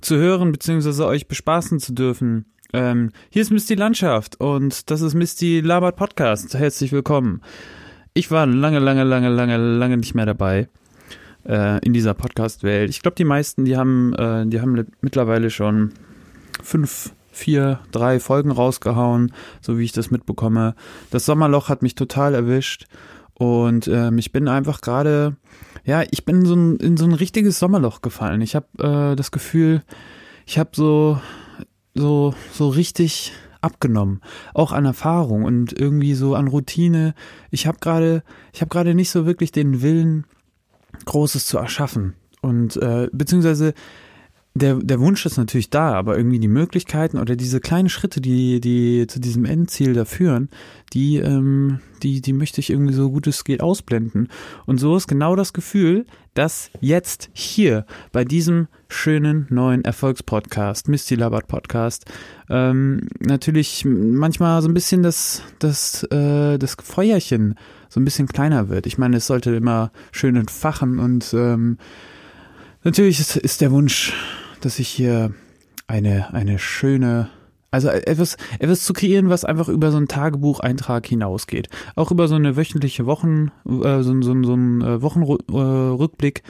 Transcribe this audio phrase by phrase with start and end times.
[0.00, 2.44] zu hören, beziehungsweise euch bespaßen zu dürfen.
[2.72, 6.54] Ähm, hier ist Misty Landschaft und das ist Misty Labert Podcast.
[6.54, 7.40] Herzlich willkommen.
[8.14, 10.68] Ich war lange, lange, lange, lange, lange nicht mehr dabei
[11.48, 12.90] äh, in dieser Podcast-Welt.
[12.90, 15.94] Ich glaube, die meisten, die haben, äh, die haben mittlerweile schon
[16.62, 20.74] fünf vier, drei Folgen rausgehauen, so wie ich das mitbekomme.
[21.10, 22.86] Das Sommerloch hat mich total erwischt
[23.34, 25.36] und ähm, ich bin einfach gerade,
[25.84, 28.40] ja, ich bin so ein, in so ein richtiges Sommerloch gefallen.
[28.40, 29.82] Ich habe äh, das Gefühl,
[30.46, 31.20] ich habe so,
[31.94, 34.20] so, so richtig abgenommen,
[34.54, 37.14] auch an Erfahrung und irgendwie so an Routine.
[37.50, 40.26] Ich habe gerade, ich habe gerade nicht so wirklich den Willen,
[41.04, 43.72] Großes zu erschaffen und äh, beziehungsweise
[44.54, 48.60] der, der Wunsch ist natürlich da, aber irgendwie die Möglichkeiten oder diese kleinen Schritte, die,
[48.60, 50.50] die zu diesem Endziel da führen,
[50.92, 54.28] die, ähm, die, die möchte ich irgendwie so gut es geht ausblenden.
[54.66, 61.14] Und so ist genau das Gefühl, dass jetzt hier bei diesem schönen neuen Erfolgspodcast, Misty
[61.14, 62.04] Labert Podcast,
[62.50, 67.54] ähm, natürlich manchmal so ein bisschen das, das, äh, das Feuerchen
[67.88, 68.86] so ein bisschen kleiner wird.
[68.86, 71.78] Ich meine, es sollte immer schön entfachen und ähm,
[72.84, 74.12] natürlich ist, ist der Wunsch
[74.64, 75.34] dass ich hier
[75.86, 77.28] eine, eine schöne,
[77.70, 81.68] also etwas, etwas zu kreieren, was einfach über so einen Tagebucheintrag hinausgeht.
[81.96, 86.42] Auch über so eine wöchentliche Wochen, äh, so, so, so einen äh, Wochenrückblick,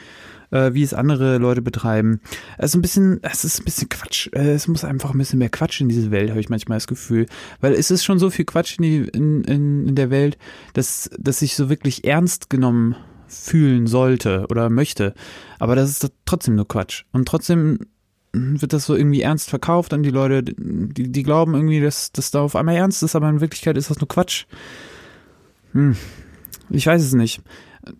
[0.51, 2.21] äh, wie es andere Leute betreiben.
[2.59, 4.29] Ist ein bisschen, es ist ein bisschen Quatsch.
[4.33, 6.87] Äh, es muss einfach ein bisschen mehr Quatsch in diese Welt, habe ich manchmal das
[6.87, 7.27] Gefühl.
[7.61, 10.39] Weil es ist schon so viel Quatsch in, die, in, in, in der Welt,
[10.75, 12.95] dass, dass ich so wirklich ernst genommen
[13.27, 15.15] fühlen sollte oder möchte.
[15.59, 17.05] Aber das ist trotzdem nur Quatsch.
[17.13, 17.79] Und trotzdem
[18.33, 22.31] wird das so irgendwie ernst verkauft an die Leute, die, die glauben irgendwie, dass das
[22.31, 24.47] da auf einmal ernst ist, aber in Wirklichkeit ist das nur Quatsch.
[25.72, 25.97] Hm.
[26.71, 27.42] Ich weiß es nicht.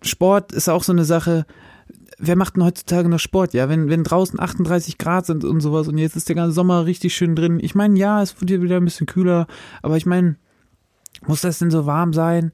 [0.01, 1.45] Sport ist auch so eine Sache.
[2.17, 3.53] Wer macht denn heutzutage noch Sport?
[3.53, 6.85] Ja, wenn, wenn draußen 38 Grad sind und sowas und jetzt ist der ganze Sommer
[6.85, 7.59] richtig schön drin.
[7.61, 9.45] Ich meine, ja, es wird hier wieder ein bisschen kühler,
[9.81, 10.37] aber ich meine,
[11.27, 12.51] muss das denn so warm sein?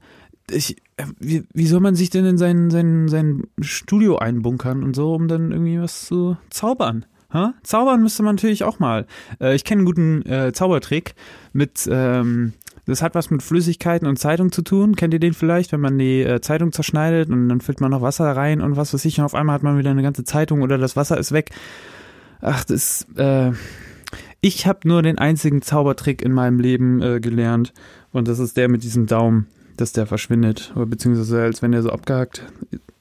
[0.50, 0.76] Ich,
[1.18, 5.28] wie, wie soll man sich denn in sein, sein, sein Studio einbunkern und so, um
[5.28, 7.06] dann irgendwie was zu zaubern?
[7.32, 7.54] Ha?
[7.62, 9.06] Zaubern müsste man natürlich auch mal.
[9.40, 11.14] Äh, ich kenne einen guten äh, Zaubertrick
[11.52, 12.54] mit, ähm,
[12.86, 14.96] das hat was mit Flüssigkeiten und Zeitung zu tun.
[14.96, 18.02] Kennt ihr den vielleicht, wenn man die äh, Zeitung zerschneidet und dann füllt man noch
[18.02, 20.62] Wasser rein und was weiß ich und auf einmal hat man wieder eine ganze Zeitung
[20.62, 21.50] oder das Wasser ist weg.
[22.40, 23.52] Ach, das, äh,
[24.40, 27.72] ich habe nur den einzigen Zaubertrick in meinem Leben äh, gelernt
[28.12, 29.46] und das ist der mit diesem Daumen,
[29.76, 32.42] dass der verschwindet, oder beziehungsweise als wenn der so abgehakt.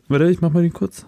[0.08, 1.06] Warte, ich mach mal den kurz.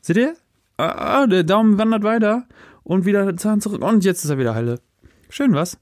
[0.00, 0.36] Seht ihr?
[0.78, 2.44] Ah, ah, der Daumen wandert weiter
[2.82, 4.78] und wieder der Zahn zurück und jetzt ist er wieder heile.
[5.30, 5.78] Schön, was?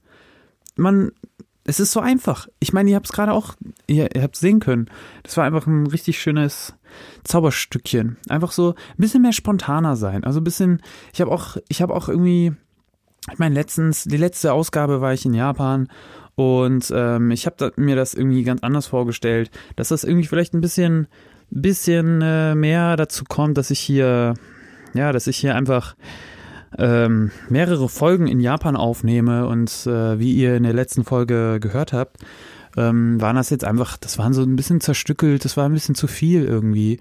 [0.77, 1.11] Man,
[1.65, 2.47] es ist so einfach.
[2.59, 3.55] Ich meine, ihr habt es gerade auch,
[3.87, 4.89] ihr, ihr habt es sehen können.
[5.23, 6.73] Das war einfach ein richtig schönes
[7.25, 8.17] Zauberstückchen.
[8.29, 10.23] Einfach so ein bisschen mehr spontaner sein.
[10.23, 10.81] Also ein bisschen,
[11.13, 12.53] ich habe auch, ich habe auch irgendwie,
[13.31, 15.89] ich meine, letztens, die letzte Ausgabe war ich in Japan
[16.35, 20.53] und ähm, ich habe da, mir das irgendwie ganz anders vorgestellt, dass das irgendwie vielleicht
[20.53, 21.07] ein bisschen,
[21.49, 24.35] bisschen äh, mehr dazu kommt, dass ich hier
[24.95, 25.95] ja, dass ich hier einfach
[26.77, 31.93] ähm, mehrere Folgen in Japan aufnehme und äh, wie ihr in der letzten Folge gehört
[31.93, 32.17] habt,
[32.77, 35.95] ähm, waren das jetzt einfach, das waren so ein bisschen zerstückelt, das war ein bisschen
[35.95, 36.99] zu viel irgendwie,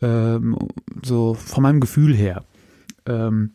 [0.00, 0.56] ähm,
[1.02, 2.44] so von meinem Gefühl her.
[3.06, 3.52] Ähm,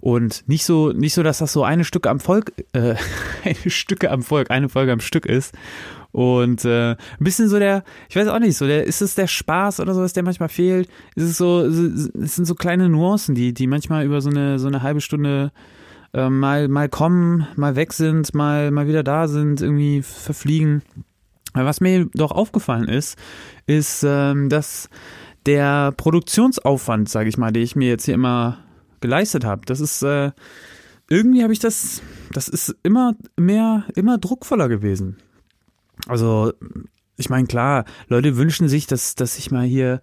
[0.00, 2.96] und nicht so, nicht so, dass das so eine Stücke am Volk, äh,
[3.44, 5.54] eine Stücke am Volk, eine Folge am Stück ist
[6.14, 9.26] und äh, ein bisschen so der, ich weiß auch nicht, so der, ist es der
[9.26, 10.88] Spaß oder sowas, der manchmal fehlt?
[11.16, 14.68] Ist es so, es sind so kleine Nuancen, die, die manchmal über so eine, so
[14.68, 15.50] eine halbe Stunde
[16.12, 20.82] äh, mal, mal kommen, mal weg sind, mal, mal wieder da sind, irgendwie verfliegen.
[21.52, 23.18] Was mir doch aufgefallen ist,
[23.66, 24.88] ist, ähm, dass
[25.46, 28.58] der Produktionsaufwand, sage ich mal, den ich mir jetzt hier immer
[29.00, 30.30] geleistet habe, das ist äh,
[31.10, 35.16] irgendwie habe ich das, das ist immer mehr, immer druckvoller gewesen.
[36.06, 36.52] Also,
[37.16, 40.02] ich meine, klar, Leute wünschen sich, dass, dass ich mal hier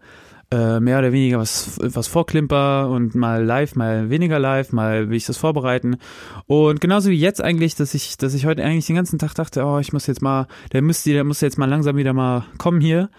[0.51, 5.15] äh, mehr oder weniger was, was vorklimper und mal live, mal weniger live, mal will
[5.15, 5.97] ich das vorbereiten.
[6.45, 9.63] Und genauso wie jetzt eigentlich, dass ich, dass ich heute eigentlich den ganzen Tag dachte,
[9.63, 12.81] oh, ich muss jetzt mal, der müsste, der muss jetzt mal langsam wieder mal kommen
[12.81, 13.09] hier.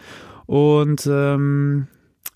[0.46, 1.86] Und ähm,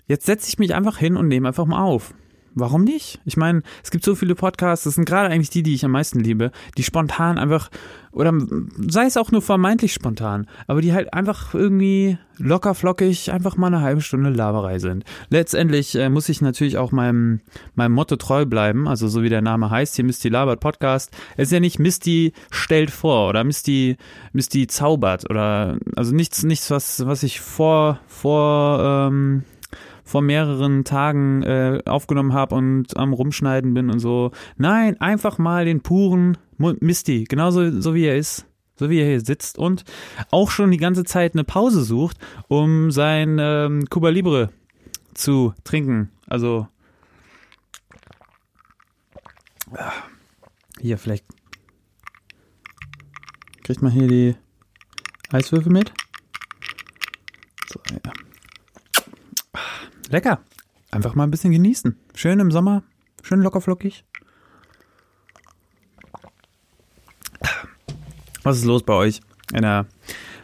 [0.07, 2.13] jetzt setze ich mich einfach hin und nehme einfach mal auf.
[2.59, 3.19] Warum nicht?
[3.25, 5.91] Ich meine, es gibt so viele Podcasts, das sind gerade eigentlich die, die ich am
[5.91, 7.69] meisten liebe, die spontan einfach,
[8.11, 8.33] oder
[8.89, 13.67] sei es auch nur vermeintlich spontan, aber die halt einfach irgendwie locker flockig einfach mal
[13.67, 15.03] eine halbe Stunde Laberei sind.
[15.29, 17.41] Letztendlich äh, muss ich natürlich auch meinem,
[17.75, 21.15] meinem Motto treu bleiben, also so wie der Name heißt, hier Misty Labert Podcast.
[21.35, 23.97] Es ist ja nicht Misty stellt vor oder Misty,
[24.33, 29.43] Misty zaubert oder, also nichts, nichts, was, was ich vor, vor, ähm,
[30.07, 34.31] vor mehreren Tagen äh, aufgenommen habe und am Rumschneiden bin und so.
[34.57, 38.45] Nein, einfach mal den puren Misty, genauso so wie er ist.
[38.79, 39.85] So wie er hier sitzt und
[40.29, 42.17] auch schon die ganze Zeit eine Pause sucht,
[42.47, 44.51] um sein ähm, Cuba Libre
[45.15, 46.11] zu trinken.
[46.27, 46.67] Also
[50.79, 51.25] hier vielleicht
[53.63, 54.35] kriegt man hier die
[55.31, 55.91] Eiswürfel mit.
[57.73, 58.26] So, ja.
[60.09, 60.39] Lecker.
[60.91, 61.97] Einfach mal ein bisschen genießen.
[62.15, 62.83] Schön im Sommer,
[63.21, 64.05] schön lockerflockig.
[68.43, 69.19] Was ist los bei euch?
[69.51, 69.85] Der,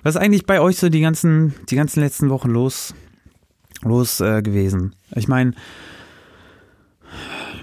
[0.04, 2.94] was ist eigentlich bei euch so die ganzen, die ganzen letzten Wochen los,
[3.84, 4.96] los äh, gewesen?
[5.16, 5.54] Ich meine,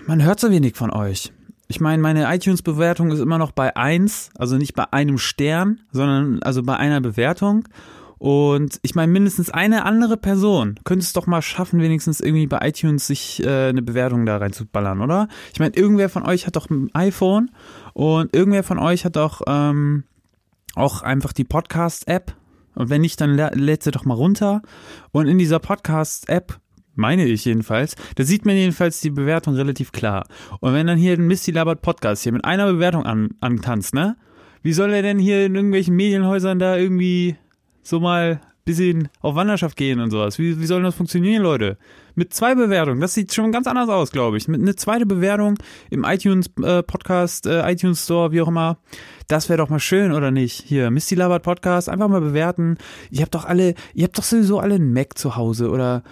[0.07, 1.33] man hört so wenig von euch.
[1.69, 6.43] Ich meine, meine iTunes-Bewertung ist immer noch bei 1, also nicht bei einem Stern, sondern
[6.43, 7.69] also bei einer Bewertung.
[8.21, 12.59] Und ich meine, mindestens eine andere Person könnte es doch mal schaffen, wenigstens irgendwie bei
[12.69, 15.27] iTunes sich äh, eine Bewertung da reinzuballern, oder?
[15.55, 17.51] Ich meine, irgendwer von euch hat doch ein iPhone
[17.95, 20.05] und irgendwer von euch hat doch ähm,
[20.75, 22.37] auch einfach die Podcast-App.
[22.75, 24.61] Und wenn nicht, dann lädt sie doch mal runter.
[25.13, 26.61] Und in dieser Podcast-App
[26.95, 27.97] meine ich jedenfalls.
[28.17, 30.27] Da sieht man jedenfalls die Bewertung relativ klar.
[30.61, 34.19] Und wenn dann hier ein Misty Labert Podcast hier mit einer Bewertung an, antanzt, ne?
[34.63, 37.39] Wie soll er denn hier in irgendwelchen Medienhäusern da irgendwie
[37.83, 40.39] so mal bisschen auf Wanderschaft gehen und sowas.
[40.39, 41.77] Wie, wie soll das funktionieren, Leute?
[42.15, 44.49] Mit zwei Bewertungen, das sieht schon ganz anders aus, glaube ich.
[44.49, 45.59] Mit einer zweiten Bewertung
[45.91, 48.79] im iTunes äh, Podcast, äh, iTunes Store, wie auch immer.
[49.29, 50.63] Das wäre doch mal schön, oder nicht?
[50.67, 52.79] Hier, Misty Labert Podcast, einfach mal bewerten.
[53.11, 56.03] Ihr habt doch alle, ihr habt doch sowieso alle einen Mac zu Hause oder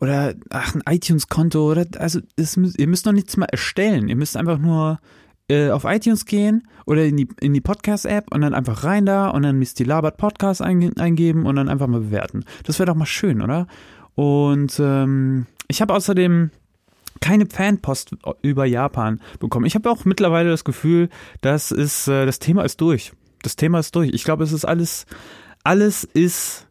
[0.00, 4.08] oder ach, ein iTunes-Konto oder also es, ihr müsst noch nichts mal erstellen.
[4.08, 5.00] Ihr müsst einfach nur
[5.48, 9.28] äh, auf iTunes gehen oder in die, in die Podcast-App und dann einfach rein da
[9.28, 12.44] und dann Misty Labert Podcast einge eingeben und dann einfach mal bewerten.
[12.64, 13.66] Das wäre doch mal schön, oder?
[14.14, 16.50] Und ähm, ich habe außerdem
[17.20, 19.66] keine Fanpost über Japan bekommen.
[19.66, 21.08] Ich habe auch mittlerweile das Gefühl,
[21.40, 23.12] das ist äh, das Thema ist durch.
[23.42, 24.10] Das Thema ist durch.
[24.12, 25.06] Ich glaube, es ist alles
[25.64, 26.67] alles ist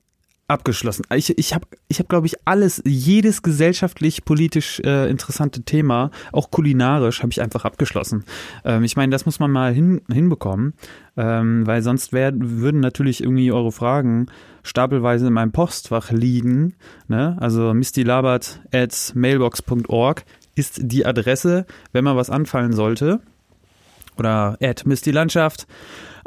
[0.47, 1.03] abgeschlossen.
[1.13, 6.51] Ich, ich habe, ich hab, glaube ich, alles, jedes gesellschaftlich, politisch äh, interessante Thema, auch
[6.51, 8.23] kulinarisch, habe ich einfach abgeschlossen.
[8.63, 10.73] Ähm, ich meine, das muss man mal hin, hinbekommen,
[11.17, 14.27] ähm, weil sonst wär, würden natürlich irgendwie eure Fragen
[14.63, 16.75] stapelweise in meinem Postfach liegen.
[17.07, 17.35] Ne?
[17.39, 20.23] Also mistylabert at mailbox.org
[20.55, 23.19] ist die Adresse, wenn mal was anfallen sollte.
[24.17, 25.67] Oder at mistylandschaft.
[25.67, 25.67] Landschaft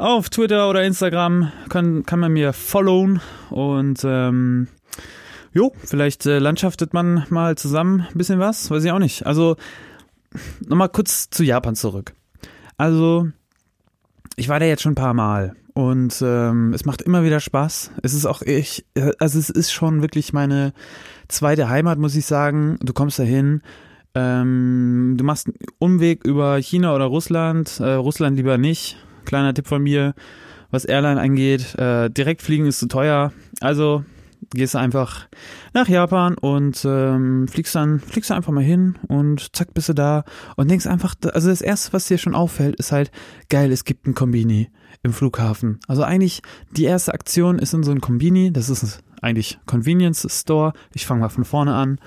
[0.01, 3.21] auf Twitter oder Instagram kann, kann man mir followen
[3.51, 4.67] und ähm,
[5.53, 9.27] jo, vielleicht äh, landschaftet man mal zusammen ein bisschen was, weiß ich auch nicht.
[9.27, 9.57] Also
[10.65, 12.13] nochmal kurz zu Japan zurück.
[12.77, 13.29] Also
[14.37, 17.91] ich war da jetzt schon ein paar Mal und ähm, es macht immer wieder Spaß.
[18.01, 18.85] Es ist auch ich,
[19.19, 20.73] also es ist schon wirklich meine
[21.27, 22.79] zweite Heimat, muss ich sagen.
[22.81, 23.61] Du kommst dahin,
[24.15, 29.67] ähm, du machst einen Umweg über China oder Russland, äh, Russland lieber nicht Kleiner Tipp
[29.67, 30.13] von mir,
[30.71, 31.75] was Airline angeht.
[31.75, 33.31] Äh, Direktfliegen ist zu teuer.
[33.59, 34.03] Also
[34.49, 35.27] gehst du einfach
[35.73, 39.93] nach Japan und ähm, fliegst dann fliegst du einfach mal hin und zack bist du
[39.93, 40.23] da
[40.55, 43.11] und denkst einfach, also das erste, was dir schon auffällt, ist halt
[43.49, 44.69] geil, es gibt ein Kombini
[45.03, 45.79] im Flughafen.
[45.87, 50.73] Also eigentlich die erste Aktion ist in so ein Kombini, das ist eigentlich Convenience Store.
[50.93, 51.99] Ich fange mal von vorne an.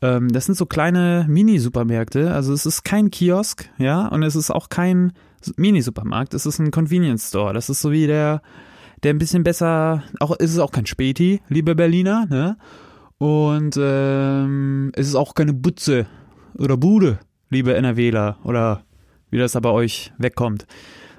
[0.00, 4.50] Ähm, das sind so kleine Mini-Supermärkte, also es ist kein Kiosk, ja, und es ist
[4.50, 5.12] auch kein
[5.56, 7.52] Mini-Supermarkt, es ist ein Convenience Store.
[7.54, 8.42] Das ist so wie der,
[9.02, 12.56] der ein bisschen besser, auch ist es auch kein Späti, liebe Berliner, ne?
[13.18, 16.06] Und ähm, es ist auch keine Butze
[16.58, 17.20] oder Bude,
[17.50, 18.84] liebe NRWler, oder
[19.30, 20.66] wie das da bei euch wegkommt.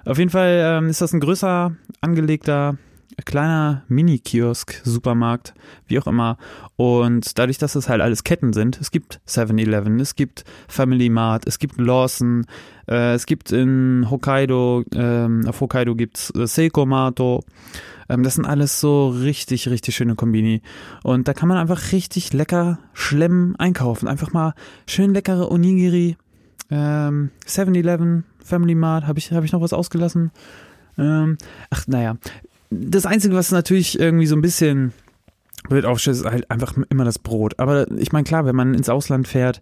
[0.06, 2.78] Auf jeden Fall ähm, ist das ein größer angelegter
[3.26, 5.54] kleiner Mini-Kiosk, Supermarkt,
[5.88, 6.38] wie auch immer.
[6.76, 11.48] Und dadurch, dass es halt alles Ketten sind, es gibt 7-Eleven, es gibt Family Mart,
[11.48, 12.46] es gibt Lawson,
[12.88, 17.44] äh, es gibt in Hokkaido, ähm, auf Hokkaido gibt's äh, Seiko Mato.
[18.10, 20.62] Ähm, das sind alles so richtig, richtig schöne Kombini.
[21.04, 24.08] Und da kann man einfach richtig lecker schlemmen einkaufen.
[24.08, 24.54] Einfach mal
[24.88, 26.18] schön leckere Onigiri,
[26.70, 30.32] ähm, 7-Eleven, Family Mart, habe ich, hab ich noch was ausgelassen?
[30.98, 31.38] Ähm,
[31.70, 32.18] ach, naja,
[32.72, 34.94] das Einzige, was natürlich irgendwie so ein bisschen
[35.70, 37.60] blöd aufsteht, ist halt einfach immer das Brot.
[37.60, 39.62] Aber ich meine, klar, wenn man ins Ausland fährt,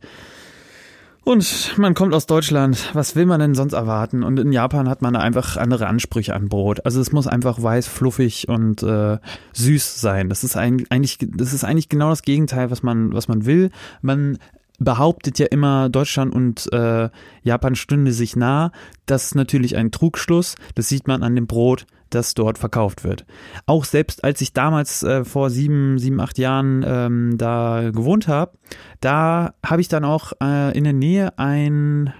[1.26, 4.24] Und man kommt aus Deutschland, was will man denn sonst erwarten?
[4.24, 6.86] Und in Japan hat man einfach andere Ansprüche an Brot.
[6.86, 9.20] Also es muss einfach weiß, fluffig und äh,
[9.54, 10.30] süß sein.
[10.30, 13.70] Das ist eigentlich, das ist eigentlich genau das Gegenteil, was man, was man will.
[14.02, 14.40] Man
[14.80, 17.10] behauptet ja immer, Deutschland und äh,
[17.44, 18.72] Japan stünde sich nah.
[19.06, 20.56] Das ist natürlich ein Trugschluss.
[20.74, 23.26] Das sieht man an dem Brot, das dort verkauft wird.
[23.66, 28.58] Auch selbst als ich damals äh, vor sieben, sieben, acht Jahren ähm, da gewohnt habe,
[29.02, 32.14] da habe ich dann auch äh, in der Nähe ein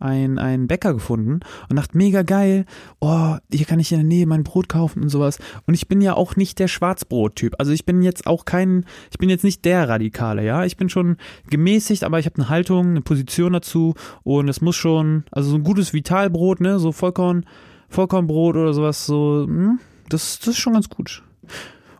[0.00, 2.64] ein, ein Bäcker gefunden und dachte, mega geil,
[3.00, 5.38] oh, hier kann ich in der Nähe mein Brot kaufen und sowas.
[5.66, 7.54] Und ich bin ja auch nicht der Schwarzbrot-Typ.
[7.58, 10.64] Also ich bin jetzt auch kein, ich bin jetzt nicht der Radikale, ja.
[10.64, 11.18] Ich bin schon
[11.48, 15.56] gemäßigt, aber ich habe eine Haltung, eine Position dazu und es muss schon, also so
[15.56, 17.44] ein gutes Vitalbrot, ne, so Vollkorn,
[17.90, 19.78] Vollkornbrot oder sowas, so, hm,
[20.08, 21.22] das, das ist schon ganz gut.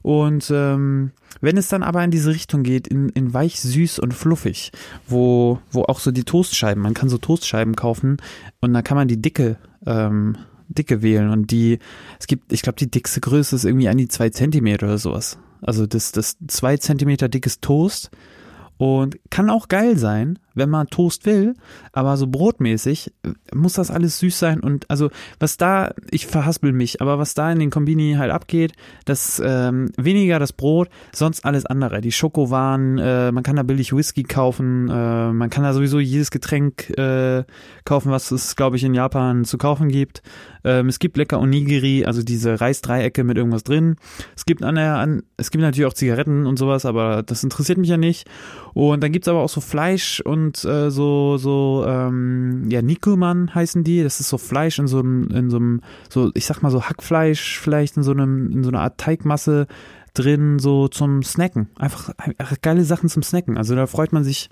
[0.03, 4.15] Und ähm, wenn es dann aber in diese Richtung geht, in, in weich, süß und
[4.15, 4.73] fluffig,
[5.07, 8.17] wo, wo auch so die Toastscheiben, man kann so Toastscheiben kaufen
[8.61, 9.57] und da kann man die Dicke,
[9.87, 10.37] ähm,
[10.69, 11.79] Dicke wählen und die,
[12.19, 15.39] es gibt, ich glaube, die dickste Größe ist irgendwie an die zwei Zentimeter oder sowas.
[15.61, 18.11] Also das, das zwei Zentimeter dickes Toast
[18.79, 21.55] und kann auch geil sein, wenn man Toast will,
[21.93, 26.73] aber so brotmäßig äh, muss das alles süß sein und also was da, ich verhaspel
[26.73, 28.73] mich, aber was da in den Kombini halt abgeht,
[29.07, 32.01] das ähm, weniger das Brot, sonst alles andere.
[32.01, 36.31] Die Schokowaren, äh, man kann da billig Whisky kaufen, äh, man kann da sowieso jedes
[36.31, 37.45] Getränk äh,
[37.85, 40.23] kaufen, was es, glaube ich, in Japan zu kaufen gibt.
[40.65, 43.97] Ähm, es gibt lecker Onigiri, also diese Reisdreiecke mit irgendwas drin.
[44.37, 47.79] Es gibt an der, an, es gibt natürlich auch Zigaretten und sowas, aber das interessiert
[47.79, 48.29] mich ja nicht.
[48.75, 53.85] Und dann gibt's aber auch so Fleisch und äh, so, so, ähm, ja, Nikuman heißen
[53.85, 54.03] die.
[54.03, 56.83] Das ist so Fleisch in so einem, in so einem, so, ich sag mal so
[56.83, 59.67] Hackfleisch vielleicht in so einem, in so einer Art Teigmasse
[60.15, 61.69] drin, so zum Snacken.
[61.77, 63.57] Einfach, einfach geile Sachen zum Snacken.
[63.57, 64.51] Also da freut man sich,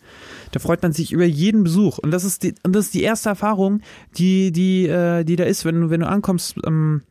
[0.53, 1.99] da freut man sich über jeden Besuch.
[1.99, 3.81] Und das ist die, und das ist die erste Erfahrung,
[4.17, 7.03] die, die, äh, die da ist, wenn du, wenn du ankommst ähm,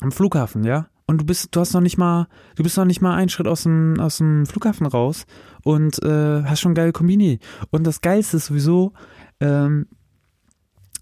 [0.00, 3.02] am Flughafen, ja und du bist, du hast noch nicht mal, du bist noch nicht
[3.02, 5.26] mal einen Schritt aus dem, aus dem Flughafen raus
[5.62, 7.38] und äh, hast schon geile Kombini.
[7.70, 8.92] Und das Geilste ist sowieso,
[9.40, 9.86] ähm,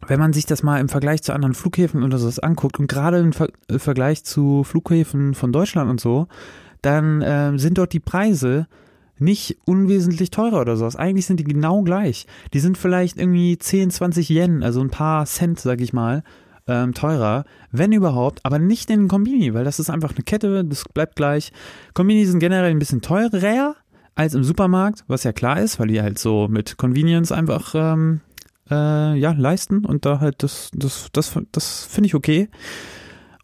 [0.07, 3.19] wenn man sich das mal im Vergleich zu anderen Flughäfen oder sowas anguckt und gerade
[3.19, 6.29] im Ver äh, Vergleich zu Flughäfen von Deutschland und so,
[6.83, 8.69] dann äh, sind dort die Preise
[9.19, 10.95] nicht unwesentlich teurer oder sowas.
[10.95, 12.27] Eigentlich sind die genau gleich.
[12.55, 16.23] Die sind vielleicht irgendwie 10, 20 Yen, also ein paar Cent, sag ich mal,
[16.69, 20.65] ähm, teurer, wenn überhaupt, aber nicht in den Kombini, weil das ist einfach eine Kette,
[20.65, 21.51] das bleibt gleich.
[21.95, 23.43] Kombini sind generell ein bisschen teurer
[24.19, 28.21] als im Supermarkt, was ja klar ist, weil die halt so mit Convenience einfach ähm,
[28.69, 32.49] äh, ja leisten und da halt das das das das finde ich okay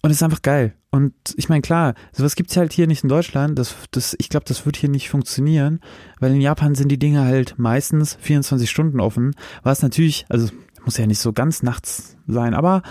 [0.03, 0.75] und es ist einfach geil.
[0.91, 3.59] Und ich meine, klar, sowas gibt's halt hier nicht in Deutschland.
[3.59, 5.81] Das, das, ich glaube, das wird hier nicht funktionieren,
[6.21, 10.51] weil in Japan sind die Dinge halt meistens 24 Stunden offen, was natürlich, also
[10.85, 12.83] muss ja nicht so ganz nachts sein, aber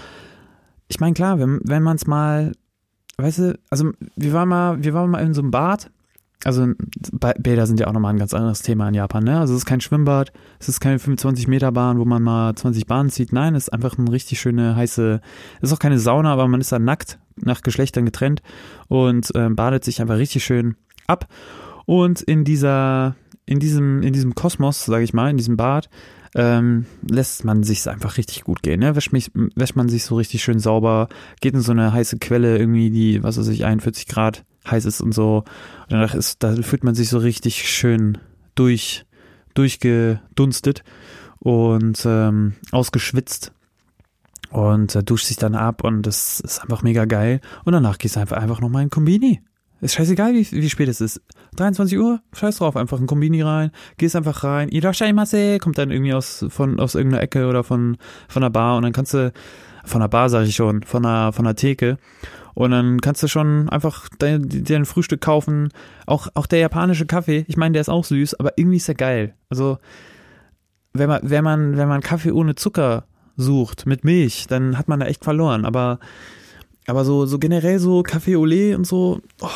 [0.87, 2.53] ich meine, klar, wenn, wenn man es mal,
[3.17, 5.91] weißt du, also wir waren mal, wir waren mal in so einem Bad.
[6.43, 6.67] Also
[7.39, 9.39] Bäder sind ja auch nochmal ein ganz anderes Thema in Japan, ne?
[9.39, 12.85] Also es ist kein Schwimmbad, es ist keine 25 Meter Bahn, wo man mal 20
[12.85, 13.31] Bahnen zieht.
[13.31, 15.21] Nein, es ist einfach eine richtig schöne heiße,
[15.61, 18.41] es ist auch keine Sauna, aber man ist da nackt, nach Geschlechtern getrennt
[18.89, 20.75] und äh, badet sich einfach richtig schön
[21.07, 21.27] ab.
[21.85, 25.89] Und in dieser, in diesem, in diesem Kosmos, sage ich mal, in diesem Bad,
[26.35, 28.79] ähm, lässt man sich einfach richtig gut gehen.
[28.79, 28.95] Ne?
[28.95, 31.07] Wäscht, mich, wäscht man sich so richtig schön sauber,
[31.41, 35.01] geht in so eine heiße Quelle irgendwie, die, was weiß ich, 41 Grad heiß ist
[35.01, 35.37] und so.
[35.37, 38.17] Und danach ist, da fühlt man sich so richtig schön
[38.55, 39.05] durch,
[39.53, 40.83] durchgedunstet
[41.39, 43.51] und ähm, ausgeschwitzt
[44.49, 47.41] und äh, duscht sich dann ab und das ist einfach mega geil.
[47.65, 49.41] Und danach gehst du einfach, einfach nochmal in Kombini.
[49.81, 51.21] Ist scheißegal, wie, wie spät es ist.
[51.57, 56.13] 23 Uhr, scheiß drauf, einfach ein Kombini rein, gehst einfach rein, Irashaimase, kommt dann irgendwie
[56.13, 57.97] aus, von, aus irgendeiner Ecke oder von,
[58.29, 59.33] von der Bar und dann kannst du,
[59.83, 61.97] von der Bar sage ich schon, von der, von der Theke
[62.53, 65.69] und dann kannst du schon einfach dein, dein Frühstück kaufen.
[66.05, 68.95] Auch, auch der japanische Kaffee, ich meine, der ist auch süß, aber irgendwie ist er
[68.95, 69.35] geil.
[69.49, 69.79] Also,
[70.93, 73.05] wenn man, wenn man, wenn man Kaffee ohne Zucker
[73.35, 75.99] sucht, mit Milch, dann hat man da echt verloren, aber
[76.85, 79.49] aber so, so generell so Kaffee Olé und so, oh,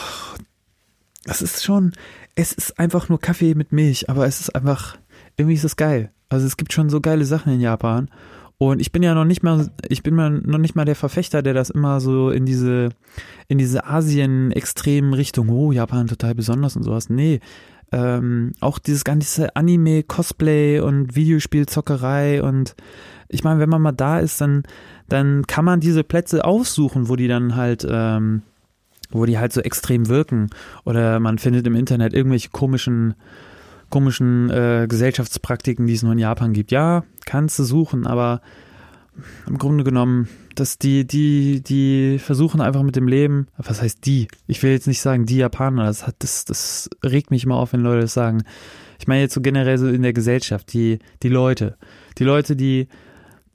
[1.26, 1.94] das ist schon,
[2.36, 4.98] es ist einfach nur Kaffee mit Milch, aber es ist einfach,
[5.36, 6.12] irgendwie ist es geil.
[6.30, 8.10] Also es gibt schon so geile Sachen in Japan.
[8.60, 11.44] Und ich bin ja noch nicht mal, ich bin mal noch nicht mal der Verfechter,
[11.44, 12.90] der das immer so in diese,
[13.48, 17.10] in diese Asien-extremen Richtung, oh, Japan total besonders und sowas.
[17.10, 17.40] Nee.
[17.92, 22.76] Ähm, auch dieses ganze Anime, Cosplay und Videospielzockerei und
[23.30, 24.64] ich meine, wenn man mal da ist, dann,
[25.10, 28.42] dann kann man diese Plätze aufsuchen, wo die dann halt, ähm,
[29.10, 30.50] wo die halt so extrem wirken.
[30.86, 33.16] Oder man findet im Internet irgendwelche komischen,
[33.90, 36.72] komischen äh, Gesellschaftspraktiken, die es nur in Japan gibt.
[36.72, 38.42] Ja, kannst du suchen, aber
[39.48, 44.28] im Grunde genommen, dass die, die, die versuchen einfach mit dem Leben, was heißt die?
[44.48, 47.74] Ich will jetzt nicht sagen die Japaner, das hat, das, das regt mich immer auf,
[47.74, 48.44] wenn Leute das sagen.
[49.00, 51.78] Ich meine jetzt so generell so in der Gesellschaft, die, die Leute.
[52.18, 52.88] Die Leute, die,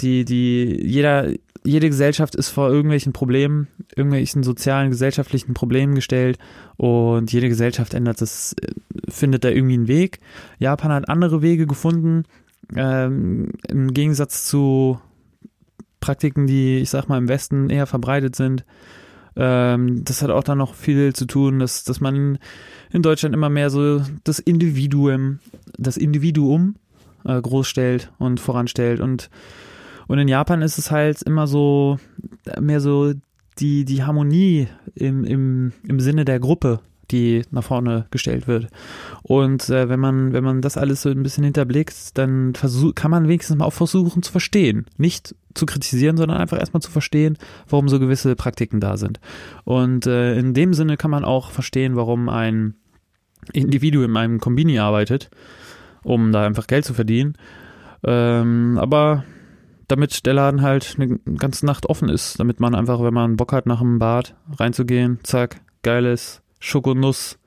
[0.00, 1.30] die, die, jeder,
[1.64, 6.38] jede Gesellschaft ist vor irgendwelchen Problemen, irgendwelchen sozialen, gesellschaftlichen Problemen gestellt
[6.76, 8.56] und jede Gesellschaft ändert das,
[9.08, 10.18] findet da irgendwie einen Weg.
[10.58, 12.24] Japan hat andere Wege gefunden,
[12.74, 15.00] ähm, im Gegensatz zu
[16.00, 18.64] Praktiken, die, ich sag mal, im Westen eher verbreitet sind.
[19.36, 22.38] Ähm, das hat auch dann noch viel zu tun, dass, dass man
[22.90, 25.38] in Deutschland immer mehr so das Individuum,
[25.78, 26.74] das Individuum
[27.24, 29.00] äh, groß stellt und voranstellt.
[29.00, 29.30] Und,
[30.12, 31.98] und in Japan ist es halt immer so
[32.60, 33.14] mehr so
[33.58, 38.68] die, die Harmonie im, im, im Sinne der Gruppe, die nach vorne gestellt wird.
[39.22, 43.10] Und äh, wenn man, wenn man das alles so ein bisschen hinterblickt, dann versuch, kann
[43.10, 44.84] man wenigstens mal auch versuchen zu verstehen.
[44.98, 49.18] Nicht zu kritisieren, sondern einfach erstmal zu verstehen, warum so gewisse Praktiken da sind.
[49.64, 52.74] Und äh, in dem Sinne kann man auch verstehen, warum ein
[53.54, 55.30] Individuum in einem Kombini arbeitet,
[56.02, 57.32] um da einfach Geld zu verdienen.
[58.04, 59.24] Ähm, aber
[59.92, 63.52] damit der Laden halt eine ganze Nacht offen ist, damit man einfach, wenn man Bock
[63.52, 67.38] hat, nach dem Bad reinzugehen, zack, geiles Schokonuss,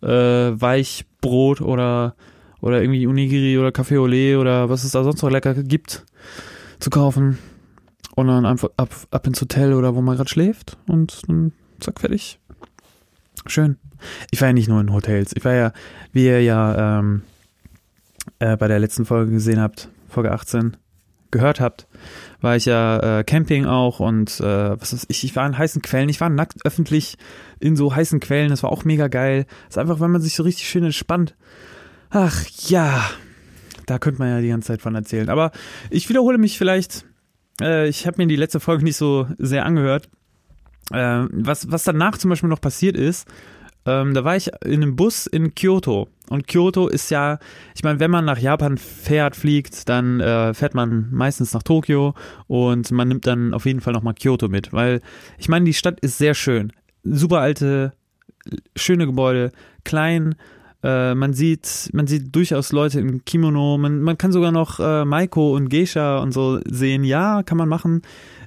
[0.00, 2.16] äh, Weichbrot oder,
[2.62, 6.06] oder irgendwie Unigiri oder Café Olé oder was es da sonst noch lecker gibt,
[6.78, 7.38] zu kaufen.
[8.14, 12.00] Und dann einfach ab, ab ins Hotel oder wo man gerade schläft und dann zack,
[12.00, 12.40] fertig.
[13.44, 13.76] Schön.
[14.30, 15.32] Ich war ja nicht nur in Hotels.
[15.36, 15.72] Ich war ja,
[16.12, 17.22] wie ihr ja ähm,
[18.38, 20.78] äh, bei der letzten Folge gesehen habt, Folge 18,
[21.30, 21.86] gehört habt,
[22.40, 25.82] war ich ja äh, Camping auch und äh, was ist ich, ich war in heißen
[25.82, 27.16] Quellen, ich war nackt öffentlich
[27.60, 29.46] in so heißen Quellen, das war auch mega geil.
[29.66, 31.34] Das ist einfach, wenn man sich so richtig schön entspannt.
[32.10, 33.02] Ach ja,
[33.86, 35.28] da könnte man ja die ganze Zeit von erzählen.
[35.28, 35.52] Aber
[35.90, 37.06] ich wiederhole mich vielleicht,
[37.60, 40.08] äh, ich habe mir die letzte Folge nicht so sehr angehört.
[40.92, 43.28] Äh, was, was danach zum Beispiel noch passiert ist,
[43.86, 46.08] ähm, da war ich in einem Bus in Kyoto.
[46.28, 47.38] Und Kyoto ist ja,
[47.74, 52.14] ich meine, wenn man nach Japan fährt, fliegt, dann äh, fährt man meistens nach Tokio
[52.48, 55.00] und man nimmt dann auf jeden Fall nochmal Kyoto mit, weil
[55.38, 56.72] ich meine, die Stadt ist sehr schön.
[57.04, 57.92] Super alte,
[58.74, 59.52] schöne Gebäude,
[59.84, 60.34] klein,
[60.82, 65.04] äh, man sieht, man sieht durchaus Leute im Kimono, man, man kann sogar noch äh,
[65.04, 67.02] Maiko und Geisha und so sehen.
[67.02, 68.02] Ja, kann man machen.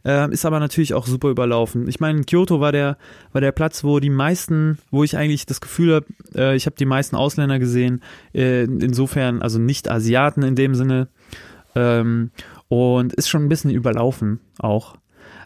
[0.06, 1.88] Äh, ist aber natürlich auch super überlaufen.
[1.88, 2.98] Ich meine, Kyoto war der,
[3.32, 6.76] war der Platz, wo die meisten, wo ich eigentlich das Gefühl habe, äh, ich habe
[6.78, 8.02] die meisten Ausländer gesehen,
[8.34, 11.08] äh, insofern, also nicht Asiaten in dem Sinne.
[11.76, 12.32] Ähm,
[12.68, 14.96] und ist schon ein bisschen überlaufen auch.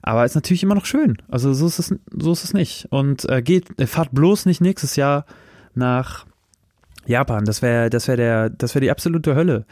[0.01, 1.17] Aber ist natürlich immer noch schön.
[1.29, 2.87] Also so ist es, so ist es nicht.
[2.89, 5.25] Und äh, geht, äh, fahrt bloß nicht nächstes Jahr
[5.73, 6.25] nach
[7.05, 7.45] Japan.
[7.45, 9.65] Das wäre, das wäre der, das wäre die absolute Hölle.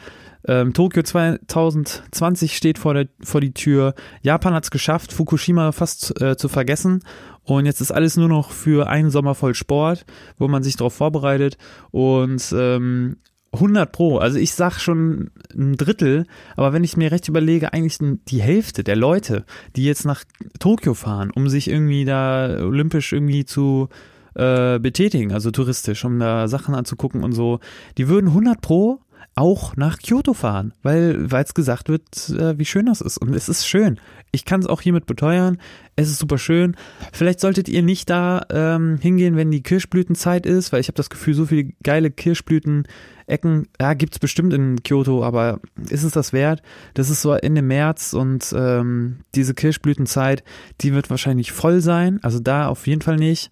[0.46, 3.94] Ähm, Tokio 2020 steht vor, der, vor die Tür.
[4.22, 7.00] Japan hat es geschafft, Fukushima fast äh, zu vergessen.
[7.44, 10.04] Und jetzt ist alles nur noch für einen Sommer voll Sport,
[10.38, 11.58] wo man sich darauf vorbereitet.
[11.90, 13.16] Und ähm,
[13.52, 17.98] 100 Pro, also ich sag schon ein Drittel, aber wenn ich mir recht überlege, eigentlich
[18.00, 19.44] die Hälfte der Leute,
[19.76, 20.24] die jetzt nach
[20.58, 23.90] Tokio fahren, um sich irgendwie da olympisch irgendwie zu
[24.34, 27.60] äh, betätigen, also touristisch, um da Sachen anzugucken und so,
[27.98, 29.00] die würden 100 Pro
[29.34, 33.18] auch nach Kyoto fahren, weil es gesagt wird, äh, wie schön das ist.
[33.18, 33.98] Und es ist schön.
[34.30, 35.58] Ich kann es auch hiermit beteuern.
[35.96, 36.76] Es ist super schön.
[37.12, 41.10] Vielleicht solltet ihr nicht da ähm, hingehen, wenn die Kirschblütenzeit ist, weil ich habe das
[41.10, 46.62] Gefühl, so viele geile Kirschblüten-Ecken, ja, gibt's bestimmt in Kyoto, aber ist es das wert?
[46.94, 50.44] Das ist so Ende März und ähm, diese Kirschblütenzeit,
[50.82, 52.20] die wird wahrscheinlich voll sein.
[52.22, 53.50] Also da auf jeden Fall nicht.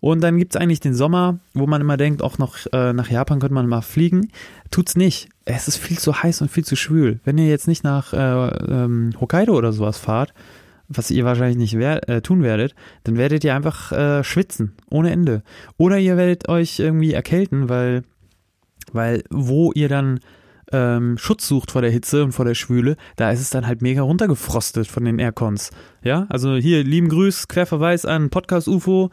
[0.00, 3.38] Und dann gibt's eigentlich den Sommer, wo man immer denkt, auch noch äh, nach Japan
[3.38, 4.30] könnte man mal fliegen.
[4.70, 5.28] Tut's nicht.
[5.44, 7.20] Es ist viel zu heiß und viel zu schwül.
[7.24, 10.32] Wenn ihr jetzt nicht nach äh, ähm, Hokkaido oder sowas fahrt,
[10.88, 15.10] was ihr wahrscheinlich nicht wer äh, tun werdet, dann werdet ihr einfach äh, schwitzen, ohne
[15.10, 15.42] Ende.
[15.76, 18.02] Oder ihr werdet euch irgendwie erkälten, weil,
[18.92, 20.20] weil wo ihr dann
[20.72, 23.82] ähm, Schutz sucht vor der Hitze und vor der Schwüle, da ist es dann halt
[23.82, 25.70] mega runtergefrostet von den Aircons.
[26.02, 29.10] Ja, also hier lieben Grüß, Querverweis an Podcast UFO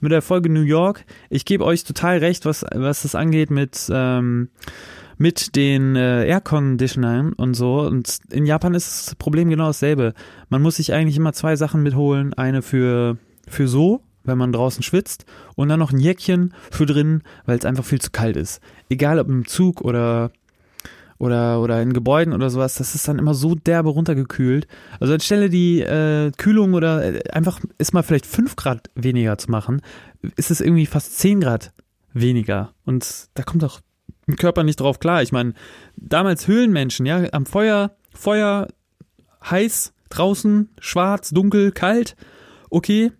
[0.00, 1.04] mit der Folge New York.
[1.28, 4.48] Ich gebe euch total recht, was, was das angeht mit, ähm,
[5.18, 7.80] mit den äh, Air Conditionern und so.
[7.80, 10.14] Und in Japan ist das Problem genau dasselbe.
[10.48, 12.34] Man muss sich eigentlich immer zwei Sachen mitholen.
[12.34, 17.22] Eine für, für so, wenn man draußen schwitzt und dann noch ein Jäckchen für drin,
[17.46, 18.60] weil es einfach viel zu kalt ist.
[18.88, 20.30] Egal ob im Zug oder
[21.20, 24.66] oder, oder in Gebäuden oder sowas, das ist dann immer so derbe runtergekühlt.
[25.00, 29.50] Also anstelle die äh, Kühlung oder äh, einfach ist mal vielleicht 5 Grad weniger zu
[29.50, 29.82] machen,
[30.36, 31.74] ist es irgendwie fast 10 Grad
[32.14, 32.72] weniger.
[32.86, 33.80] Und da kommt doch
[34.26, 35.22] im Körper nicht drauf klar.
[35.22, 35.52] Ich meine,
[35.96, 38.68] damals Höhlenmenschen, ja, am Feuer, Feuer,
[39.44, 42.16] heiß, draußen, schwarz, dunkel, kalt,
[42.70, 43.12] okay,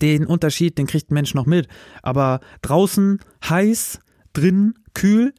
[0.00, 1.66] den Unterschied, den kriegt ein Mensch noch mit.
[2.02, 3.18] Aber draußen
[3.48, 3.98] heiß,
[4.32, 5.34] drin kühl,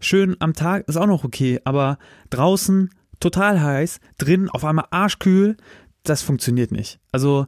[0.00, 1.60] schön am Tag ist auch noch okay.
[1.64, 1.98] Aber
[2.30, 5.56] draußen total heiß, drin auf einmal arschkühl,
[6.02, 7.00] das funktioniert nicht.
[7.12, 7.46] Also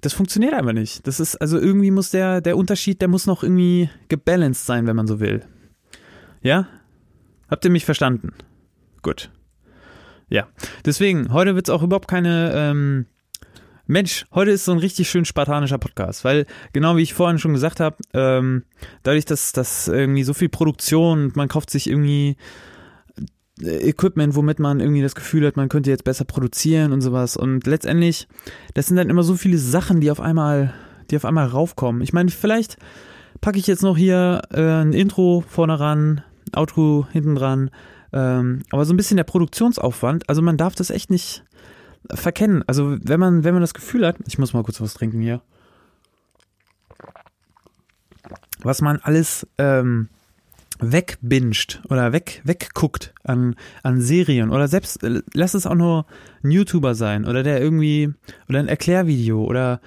[0.00, 1.06] das funktioniert einfach nicht.
[1.06, 4.96] Das ist, also irgendwie muss der, der Unterschied, der muss noch irgendwie gebalanced sein, wenn
[4.96, 5.44] man so will.
[6.42, 6.68] Ja?
[7.48, 8.32] Habt ihr mich verstanden?
[9.02, 9.30] Gut.
[10.28, 10.48] Ja.
[10.84, 13.06] Deswegen, heute wird es auch überhaupt keine, ähm,
[13.88, 17.52] Mensch, heute ist so ein richtig schön spartanischer Podcast, weil genau wie ich vorhin schon
[17.52, 18.64] gesagt habe, ähm,
[19.04, 22.36] dadurch, dass dass irgendwie so viel Produktion, man kauft sich irgendwie
[23.62, 27.36] äh, Equipment, womit man irgendwie das Gefühl hat, man könnte jetzt besser produzieren und sowas.
[27.36, 28.26] Und letztendlich,
[28.74, 30.74] das sind dann immer so viele Sachen, die auf einmal,
[31.12, 32.02] die auf einmal raufkommen.
[32.02, 32.78] Ich meine, vielleicht
[33.40, 36.22] packe ich jetzt noch hier äh, ein Intro vorne ran,
[36.56, 37.70] Outro hinten dran.
[38.12, 41.44] Ähm, aber so ein bisschen der Produktionsaufwand, also man darf das echt nicht
[42.14, 42.62] verkennen.
[42.66, 45.42] Also wenn man, wenn man das Gefühl hat, ich muss mal kurz was trinken hier,
[48.62, 50.08] was man alles ähm,
[50.78, 56.06] wegbinged oder weg, wegguckt an, an Serien oder selbst, äh, lass es auch nur
[56.42, 58.12] ein YouTuber sein oder der irgendwie,
[58.48, 59.80] oder ein Erklärvideo oder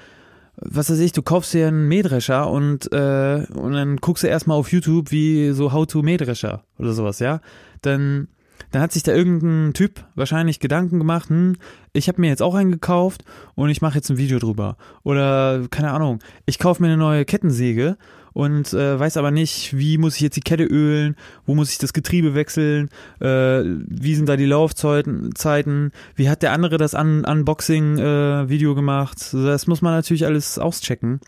[0.62, 4.58] was weiß ich, du kaufst dir einen Mähdrescher und, äh, und dann guckst du erstmal
[4.58, 7.40] auf YouTube wie so How to Mähdrescher oder sowas, ja?
[7.82, 8.28] Dann,
[8.72, 11.56] dann hat sich da irgendein Typ wahrscheinlich Gedanken gemacht, hm,
[11.94, 13.24] ich habe mir jetzt auch einen gekauft
[13.56, 14.78] und ich mache jetzt ein Video drüber.
[15.04, 17.98] Oder, keine Ahnung, ich kaufe mir eine neue Kettensäge
[18.34, 21.78] und äh, weiß aber nicht, wie muss ich jetzt die Kette ölen, wo muss ich
[21.78, 27.26] das Getriebe wechseln, äh, wie sind da die Laufzeiten, wie hat der andere das Un
[27.26, 29.34] Unboxing-Video äh, gemacht.
[29.34, 31.20] Das muss man natürlich alles auschecken.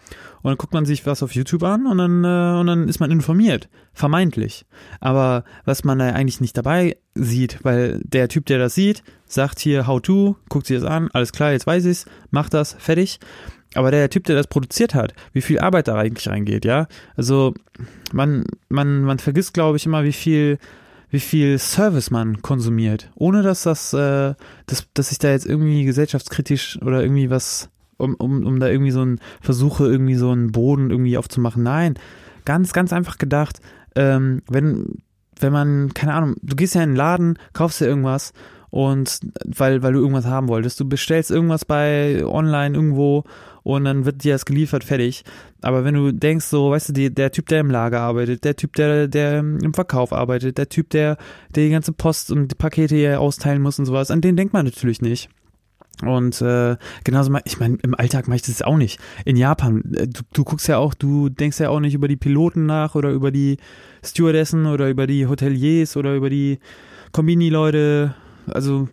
[0.42, 3.00] Und dann guckt man sich was auf YouTube an und dann, äh, und dann ist
[3.00, 3.70] man informiert.
[3.94, 4.66] Vermeintlich.
[5.00, 9.60] Aber was man da eigentlich nicht dabei sieht, weil der Typ, der das sieht, sagt
[9.60, 13.20] hier How to, guckt sich das an, alles klar, jetzt weiß ich's, macht das, fertig.
[13.74, 16.88] Aber der Typ, der das produziert hat, wie viel Arbeit da eigentlich reingeht, ja?
[17.16, 17.54] Also
[18.12, 20.58] man, man, man vergisst, glaube ich, immer, wie viel,
[21.10, 24.34] wie viel Service man konsumiert, ohne dass das, äh,
[24.66, 28.92] dass, dass ich da jetzt irgendwie gesellschaftskritisch oder irgendwie was, um, um, um da irgendwie
[28.92, 31.64] so ein Versuche, irgendwie so einen Boden irgendwie aufzumachen.
[31.64, 31.96] Nein,
[32.44, 33.62] ganz, ganz einfach gedacht,
[33.96, 35.02] ähm, wenn,
[35.40, 38.34] wenn man, keine Ahnung, du gehst ja in den Laden, kaufst dir irgendwas
[38.72, 40.80] und weil, weil du irgendwas haben wolltest.
[40.80, 43.26] Du bestellst irgendwas bei online irgendwo
[43.64, 45.24] und dann wird dir das geliefert, fertig.
[45.62, 48.56] Aber wenn du denkst, so, weißt du, die, der Typ, der im Lager arbeitet, der
[48.56, 51.18] Typ, der, der im Verkauf arbeitet, der Typ, der,
[51.54, 54.54] der die ganze Post und die Pakete hier austeilen muss und sowas, an den denkt
[54.54, 55.30] man natürlich nicht.
[56.04, 59.00] Und äh, genauso, ich meine, im Alltag mache ich das auch nicht.
[59.26, 62.16] In Japan, äh, du, du guckst ja auch, du denkst ja auch nicht über die
[62.16, 63.58] Piloten nach oder über die
[64.04, 66.58] Stewardessen oder über die Hoteliers oder über die
[67.12, 68.16] Kombini-Leute
[68.48, 68.88] also,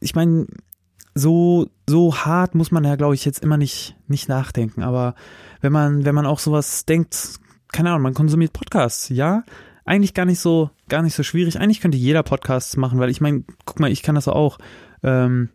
[0.00, 0.46] ich meine,
[1.14, 4.82] so, so hart muss man ja, glaube ich, jetzt immer nicht, nicht nachdenken.
[4.82, 5.14] Aber
[5.60, 7.40] wenn man, wenn man auch sowas denkt,
[7.72, 9.44] keine Ahnung, man konsumiert Podcasts, ja,
[9.84, 11.58] eigentlich gar nicht so, gar nicht so schwierig.
[11.58, 14.58] Eigentlich könnte jeder Podcasts machen, weil ich meine, guck mal, ich kann das auch.
[15.02, 15.48] Ähm,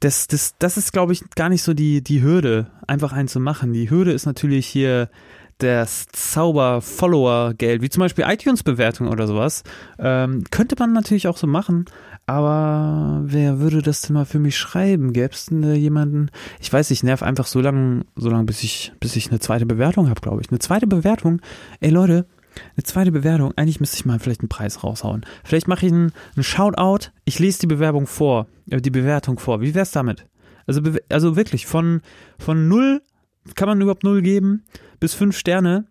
[0.00, 3.40] das, das, das ist, glaube ich, gar nicht so die, die Hürde, einfach einen zu
[3.40, 3.72] machen.
[3.72, 5.08] Die Hürde ist natürlich hier
[5.58, 9.62] das Zauber-Follower-Geld, wie zum Beispiel iTunes-Bewertung oder sowas.
[9.98, 11.86] Ähm, könnte man natürlich auch so machen,
[12.26, 15.12] aber wer würde das denn mal für mich schreiben?
[15.12, 16.30] Gäbe es denn jemanden?
[16.60, 19.66] Ich weiß, ich nerv einfach so lange, so lange, bis ich, bis ich eine zweite
[19.66, 20.50] Bewertung habe, glaube ich.
[20.50, 21.40] Eine zweite Bewertung?
[21.80, 22.26] Ey Leute,
[22.76, 23.52] eine zweite Bewertung.
[23.56, 25.26] Eigentlich müsste ich mal vielleicht einen Preis raushauen.
[25.44, 27.10] Vielleicht mache ich einen, einen Shoutout.
[27.24, 29.60] Ich lese die Bewerbung vor, äh, die Bewertung vor.
[29.60, 30.26] Wie wär's damit?
[30.66, 32.00] Also, also wirklich, von,
[32.38, 33.02] von null,
[33.54, 34.64] kann man überhaupt null geben,
[35.00, 35.86] bis fünf Sterne.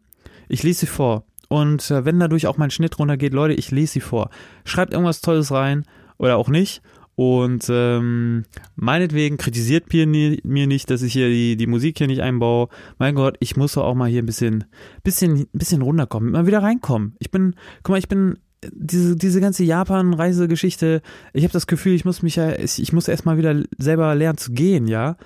[0.48, 1.26] Ich lese sie vor.
[1.50, 4.30] Und äh, wenn dadurch auch mein Schnitt runtergeht, Leute, ich lese sie vor.
[4.66, 5.86] Schreibt irgendwas Tolles rein
[6.18, 6.82] oder auch nicht.
[7.16, 8.44] Und ähm,
[8.76, 10.08] meinetwegen kritisiert mir,
[10.44, 12.70] mir nicht, dass ich hier die, die Musik hier nicht einbaue.
[12.98, 14.64] Mein Gott, ich muss doch auch mal hier ein bisschen,
[15.04, 17.16] bisschen, bisschen runterkommen, mal wieder reinkommen.
[17.20, 18.40] Ich bin, guck mal, ich bin
[18.72, 21.02] diese, diese ganze Japan-Reisegeschichte,
[21.34, 24.52] ich habe das Gefühl, ich muss mich ja, ich muss erstmal wieder selber lernen zu
[24.52, 25.18] gehen, ja.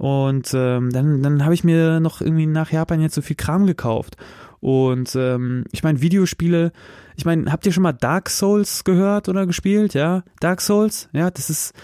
[0.00, 3.66] Und ähm, dann, dann habe ich mir noch irgendwie nach Japan jetzt so viel Kram
[3.66, 4.16] gekauft.
[4.60, 6.72] Und ähm, ich meine, Videospiele,
[7.16, 9.92] ich meine, habt ihr schon mal Dark Souls gehört oder gespielt?
[9.92, 11.74] Ja, Dark Souls, ja, das ist,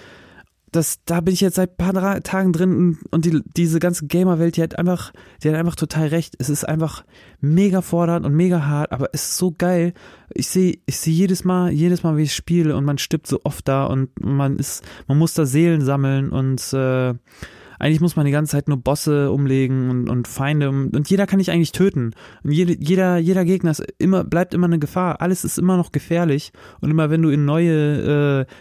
[0.72, 4.56] das, da bin ich jetzt seit ein paar Tagen drin und die, diese ganze Gamer-Welt,
[4.56, 6.36] die hat einfach, die hat einfach total recht.
[6.38, 7.04] Es ist einfach
[7.42, 9.92] mega fordernd und mega hart, aber es ist so geil.
[10.32, 13.40] Ich sehe, ich sehe jedes Mal, jedes Mal, wie ich spiele und man stirbt so
[13.44, 17.12] oft da und man ist, man muss da Seelen sammeln und äh,
[17.78, 21.26] eigentlich muss man die ganze Zeit nur Bosse umlegen und, und Feinde und, und jeder
[21.26, 22.12] kann dich eigentlich töten.
[22.42, 25.20] Und jede, jeder, jeder Gegner ist immer, bleibt immer eine Gefahr.
[25.20, 26.52] Alles ist immer noch gefährlich.
[26.80, 28.52] Und immer wenn du in neue äh,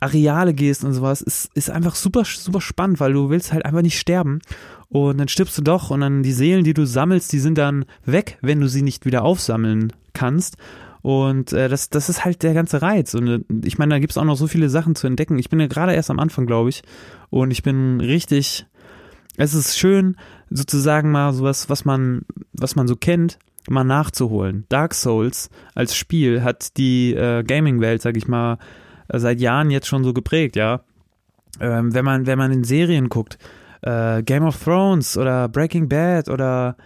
[0.00, 3.82] Areale gehst und sowas, ist, ist einfach super, super spannend, weil du willst halt einfach
[3.82, 4.40] nicht sterben.
[4.88, 7.84] Und dann stirbst du doch und dann die Seelen, die du sammelst, die sind dann
[8.04, 10.56] weg, wenn du sie nicht wieder aufsammeln kannst.
[11.02, 13.14] Und äh, das, das ist halt der ganze Reiz.
[13.14, 15.38] Und äh, ich meine, da gibt es auch noch so viele Sachen zu entdecken.
[15.38, 16.82] Ich bin ja gerade erst am Anfang, glaube ich.
[17.30, 18.66] Und ich bin richtig.
[19.36, 20.16] Es ist schön,
[20.50, 23.38] sozusagen mal sowas, was man, was man so kennt,
[23.68, 24.66] mal nachzuholen.
[24.68, 28.58] Dark Souls als Spiel hat die äh, Gaming-Welt, sag ich mal,
[29.08, 30.82] seit Jahren jetzt schon so geprägt, ja.
[31.60, 33.38] Ähm, wenn man, wenn man in Serien guckt,
[33.82, 36.76] äh, Game of Thrones oder Breaking Bad oder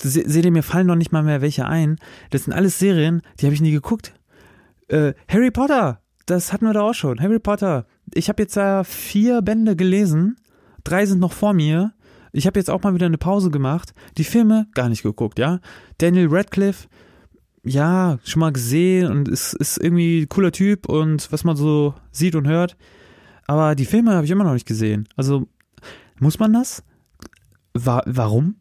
[0.00, 1.96] seht ihr, mir fallen noch nicht mal mehr welche ein.
[2.30, 4.14] Das sind alles Serien, die habe ich nie geguckt.
[4.88, 7.20] Äh, Harry Potter, das hatten wir da auch schon.
[7.20, 7.86] Harry Potter.
[8.14, 10.36] Ich habe jetzt da vier Bände gelesen.
[10.84, 11.92] Drei sind noch vor mir.
[12.32, 13.94] Ich habe jetzt auch mal wieder eine Pause gemacht.
[14.16, 15.60] Die Filme gar nicht geguckt, ja.
[15.98, 16.88] Daniel Radcliffe,
[17.64, 21.94] ja, schon mal gesehen und ist, ist irgendwie ein cooler Typ und was man so
[22.10, 22.76] sieht und hört.
[23.46, 25.08] Aber die Filme habe ich immer noch nicht gesehen.
[25.16, 25.46] Also,
[26.18, 26.82] muss man das?
[27.74, 28.56] Wa warum?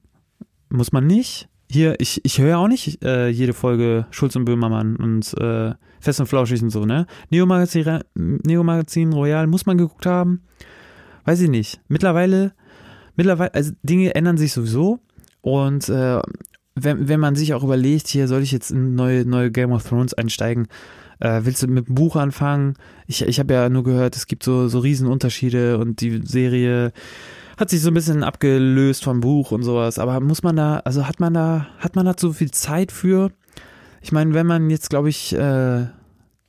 [0.71, 1.47] Muss man nicht.
[1.69, 6.19] Hier, ich, ich höre auch nicht äh, jede Folge Schulz und Böhmermann und äh, Fest
[6.19, 7.05] und Flauschig und so, ne?
[7.29, 10.41] Neo -Magazin Royal muss man geguckt haben.
[11.23, 11.79] Weiß ich nicht.
[11.87, 12.53] Mittlerweile,
[13.15, 14.99] mittlerweile, also Dinge ändern sich sowieso
[15.41, 16.19] und äh,
[16.75, 19.87] wenn, wenn man sich auch überlegt, hier soll ich jetzt in neue, neue Game of
[19.87, 20.67] Thrones einsteigen,
[21.19, 22.75] äh, willst du mit dem Buch anfangen?
[23.07, 26.91] Ich, ich habe ja nur gehört, es gibt so, so Riesenunterschiede und die Serie
[27.61, 29.99] hat sich so ein bisschen abgelöst vom Buch und sowas.
[29.99, 33.31] Aber muss man da, also hat man da, hat man da so viel Zeit für?
[34.01, 35.85] Ich meine, wenn man jetzt, glaube ich, äh,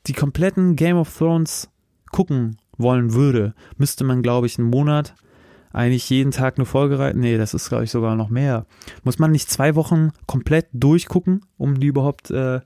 [0.06, 1.68] die kompletten Game of Thrones
[2.10, 5.14] gucken wollen würde, müsste man, glaube ich, einen Monat
[5.74, 7.20] eigentlich jeden Tag eine Folge reiten.
[7.20, 8.64] Nee, das ist, glaube ich, sogar noch mehr.
[9.04, 12.60] Muss man nicht zwei Wochen komplett durchgucken, um die überhaupt, äh,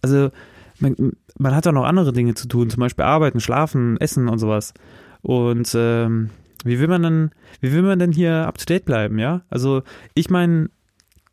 [0.00, 0.30] also
[0.78, 0.96] man,
[1.38, 4.72] man hat ja noch andere Dinge zu tun, zum Beispiel arbeiten, schlafen, essen und sowas.
[5.20, 6.30] Und ähm,
[6.64, 9.42] wie will man denn, wie will man denn hier up to date bleiben, ja?
[9.50, 9.82] Also,
[10.14, 10.70] ich meine,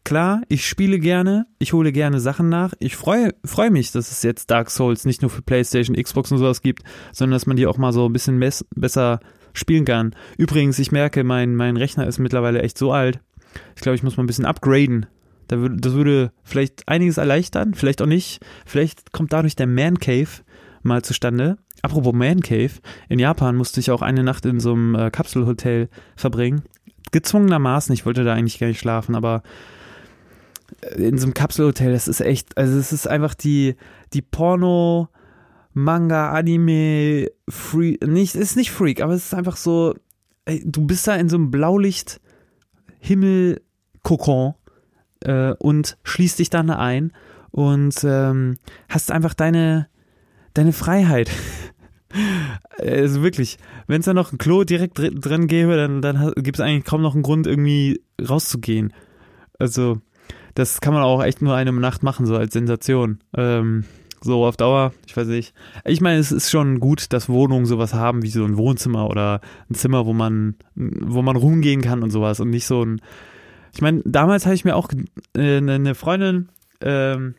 [0.04, 2.74] klar, ich spiele gerne, ich hole gerne Sachen nach.
[2.80, 6.40] Ich freue freu mich, dass es jetzt Dark Souls nicht nur für PlayStation, Xbox und
[6.40, 8.40] sowas gibt, sondern dass man die auch mal so ein bisschen
[8.76, 9.20] besser
[9.54, 10.16] spielen kann.
[10.38, 13.20] Übrigens, ich merke, mein, mein Rechner ist mittlerweile echt so alt.
[13.76, 15.06] Ich glaube, ich muss mal ein bisschen upgraden.
[15.48, 18.40] Das würde vielleicht einiges erleichtern, vielleicht auch nicht.
[18.66, 20.30] Vielleicht kommt dadurch der Man Cave
[20.84, 21.58] mal zustande.
[21.82, 22.72] Apropos Man Cave,
[23.08, 26.64] in Japan musste ich auch eine Nacht in so einem äh, Kapselhotel verbringen.
[27.12, 29.44] Gezwungenermaßen, ich wollte da eigentlich gar nicht schlafen, aber
[30.82, 33.76] äh, in so einem Kapselhotel, das ist echt, also es ist einfach die,
[34.14, 35.10] die Porno,
[35.74, 39.96] Manga, Anime, Freak, nicht, ist nicht Freak, aber es ist einfach so,
[40.46, 42.20] ey, du bist da in so einem Blaulicht,
[43.00, 43.62] Himmel,
[44.04, 44.56] Kokon
[45.22, 47.14] äh, und schließt dich dann ein
[47.52, 48.58] und ähm,
[48.90, 49.88] hast einfach deine,
[50.54, 51.30] deine Freiheit.
[52.78, 56.62] Also wirklich, wenn es da noch ein Klo direkt drin gäbe, dann, dann gibt es
[56.62, 58.94] eigentlich kaum noch einen Grund, irgendwie rauszugehen.
[59.60, 60.02] Also,
[60.56, 63.20] das kann man auch echt nur eine Nacht machen, so als Sensation.
[63.36, 63.84] Ähm,
[64.22, 65.54] so auf Dauer, ich weiß nicht.
[65.86, 69.42] Ich meine, es ist schon gut, dass Wohnungen sowas haben wie so ein Wohnzimmer oder
[69.70, 73.02] ein Zimmer, wo man, wo man rumgehen kann und sowas und nicht so ein.
[73.74, 74.90] Ich meine, damals habe ich mir auch
[75.36, 76.50] äh, eine Freundin,
[76.82, 77.36] ähm,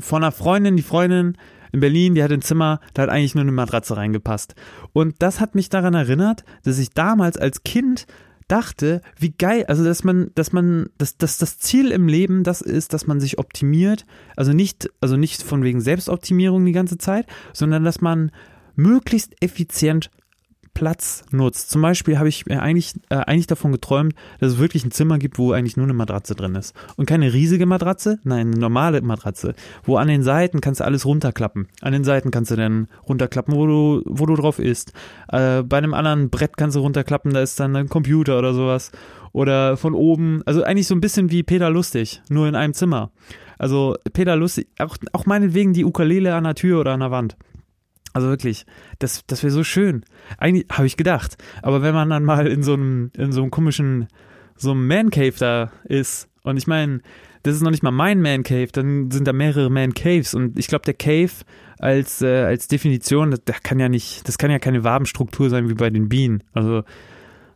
[0.00, 1.36] von einer Freundin, die Freundin
[1.72, 4.54] in Berlin, die hat ein Zimmer, da hat eigentlich nur eine Matratze reingepasst.
[4.92, 8.06] Und das hat mich daran erinnert, dass ich damals als Kind
[8.48, 12.60] dachte, wie geil, also dass man, dass man, dass, dass das Ziel im Leben das
[12.60, 14.06] ist, dass man sich optimiert,
[14.36, 18.32] also nicht, also nicht von wegen Selbstoptimierung die ganze Zeit, sondern dass man
[18.74, 20.10] möglichst effizient
[20.80, 21.68] Platz nutzt.
[21.68, 25.38] Zum Beispiel habe ich eigentlich, äh, eigentlich davon geträumt, dass es wirklich ein Zimmer gibt,
[25.38, 26.74] wo eigentlich nur eine Matratze drin ist.
[26.96, 29.52] Und keine riesige Matratze, nein, eine normale Matratze,
[29.84, 31.68] wo an den Seiten kannst du alles runterklappen.
[31.82, 34.94] An den Seiten kannst du dann runterklappen, wo du, wo du drauf isst.
[35.28, 38.90] Äh, bei einem anderen Brett kannst du runterklappen, da ist dann ein Computer oder sowas.
[39.32, 43.10] Oder von oben, also eigentlich so ein bisschen wie Peter Lustig, nur in einem Zimmer.
[43.58, 47.36] Also Peter Lustig, auch, auch meinetwegen die Ukulele an der Tür oder an der Wand.
[48.12, 48.66] Also wirklich,
[48.98, 50.04] das, das wäre so schön.
[50.38, 51.36] Eigentlich habe ich gedacht.
[51.62, 54.08] Aber wenn man dann mal in so einem, in so einem komischen,
[54.56, 57.00] so einem Man Cave da ist, und ich meine,
[57.42, 60.34] das ist noch nicht mal mein Man Cave, dann sind da mehrere Man Caves.
[60.34, 61.32] Und ich glaube, der Cave
[61.78, 65.68] als, äh, als Definition, das, das kann ja nicht, das kann ja keine Wabenstruktur sein
[65.68, 66.42] wie bei den Bienen.
[66.52, 66.82] Also,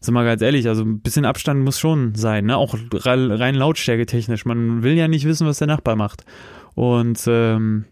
[0.00, 2.56] sind wir ganz ehrlich, also ein bisschen Abstand muss schon sein, ne?
[2.58, 4.44] Auch rein Lautstärke technisch.
[4.44, 6.24] Man will ja nicht wissen, was der Nachbar macht.
[6.74, 7.86] Und ähm,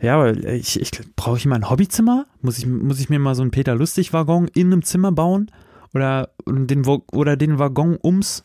[0.00, 2.26] ja, aber ich, ich brauche ich mal ein Hobbyzimmer?
[2.42, 5.50] Muss ich, muss ich mir mal so einen Peter Lustig-Waggon in einem Zimmer bauen?
[5.94, 8.44] oder den, oder den Waggon ums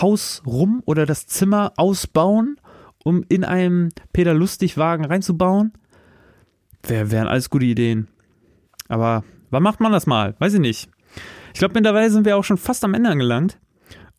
[0.00, 2.56] Haus rum oder das Zimmer ausbauen,
[3.04, 5.72] um in einem Peter Lustig-Wagen reinzubauen.
[6.82, 8.08] Wär, wären alles gute Ideen.
[8.88, 10.34] Aber wann macht man das mal?
[10.38, 10.88] Weiß ich nicht.
[11.52, 13.58] Ich glaube, mittlerweile sind wir auch schon fast am Ende angelangt.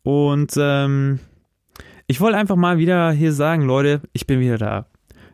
[0.02, 1.20] Und ähm,
[2.06, 4.86] ich wollte einfach mal wieder hier sagen, Leute, ich bin wieder da.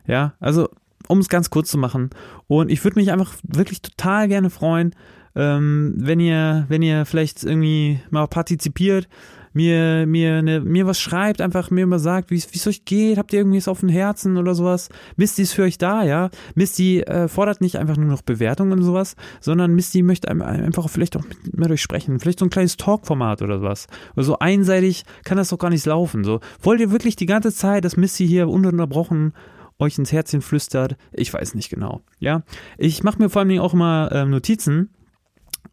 [0.05, 0.69] Ja, also
[1.07, 2.09] um es ganz kurz zu machen.
[2.47, 4.95] Und ich würde mich einfach wirklich total gerne freuen,
[5.35, 9.07] ähm, wenn ihr, wenn ihr vielleicht irgendwie mal partizipiert,
[9.53, 13.33] mir, mir, ne, mir was schreibt, einfach mir immer sagt, wie es euch geht, habt
[13.33, 14.89] ihr irgendwie es auf dem Herzen oder sowas.
[15.15, 16.29] Misty ist für euch da, ja.
[16.55, 21.15] Misty äh, fordert nicht einfach nur noch Bewertungen und sowas, sondern Misty möchte einfach vielleicht
[21.15, 22.19] auch mit, mit euch sprechen.
[22.19, 23.87] Vielleicht so ein kleines Talk-Format oder sowas.
[24.15, 26.23] Oder so einseitig kann das doch gar nicht laufen.
[26.23, 29.33] So, wollt ihr wirklich die ganze Zeit, dass Misty hier ununterbrochen
[29.79, 30.97] euch ins Herzchen flüstert?
[31.11, 32.01] Ich weiß nicht genau.
[32.19, 32.43] Ja,
[32.77, 34.89] ich mache mir vor allem auch immer ähm, Notizen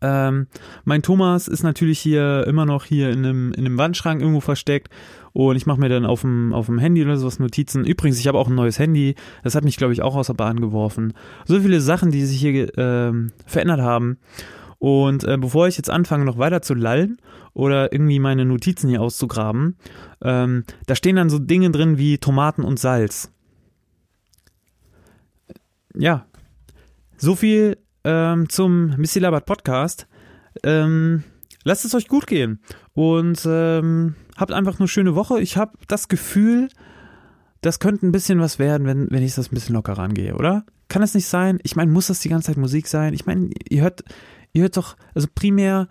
[0.03, 0.47] ähm,
[0.85, 4.89] mein Thomas ist natürlich hier immer noch hier in einem, in einem Wandschrank irgendwo versteckt
[5.33, 7.85] und ich mache mir dann auf dem, auf dem Handy oder sowas Notizen.
[7.85, 10.35] Übrigens, ich habe auch ein neues Handy, das hat mich, glaube ich, auch aus der
[10.35, 11.13] Bahn geworfen.
[11.45, 14.19] So viele Sachen, die sich hier ähm, verändert haben.
[14.79, 17.19] Und äh, bevor ich jetzt anfange, noch weiter zu lallen
[17.53, 19.77] oder irgendwie meine Notizen hier auszugraben,
[20.23, 23.31] ähm, da stehen dann so Dinge drin wie Tomaten und Salz.
[25.97, 26.27] Ja,
[27.17, 30.07] so viel ähm, zum Missy Labert Podcast.
[30.63, 31.25] Ähm,
[31.65, 32.61] lasst es euch gut gehen
[32.95, 35.41] und ähm, habt einfach eine schöne Woche.
[35.41, 36.69] Ich habe das Gefühl,
[37.61, 40.65] das könnte ein bisschen was werden, wenn, wenn ich das ein bisschen locker rangehe, oder?
[40.89, 41.59] Kann das nicht sein?
[41.63, 43.13] Ich meine, muss das die ganze Zeit Musik sein?
[43.13, 44.03] Ich meine, ihr hört,
[44.53, 45.89] ihr hört doch, also primär,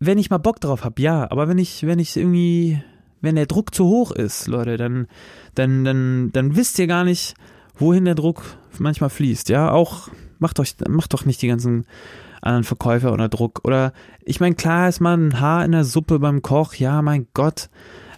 [0.00, 2.82] wenn ich mal Bock drauf habe, ja, aber wenn ich, wenn ich irgendwie,
[3.20, 5.08] wenn der Druck zu hoch ist, Leute, dann,
[5.54, 7.34] dann, dann, dann wisst ihr gar nicht,
[7.76, 8.42] wohin der Druck
[8.80, 11.86] manchmal fließt, ja, auch macht euch, macht doch nicht die ganzen
[12.40, 13.60] anderen Verkäufer unter Druck.
[13.64, 13.92] Oder
[14.24, 17.68] ich meine, klar ist mal ein Haar in der Suppe beim Koch, ja, mein Gott.